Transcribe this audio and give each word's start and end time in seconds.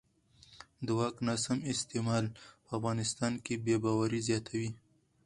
د 0.85 0.87
واک 0.97 1.15
ناسم 1.27 1.57
استعمال 1.73 2.25
په 2.63 2.69
افغانستان 2.77 3.33
کې 3.45 3.53
بې 3.63 3.75
باورۍ 3.83 4.19
زیاتوي 4.27 4.69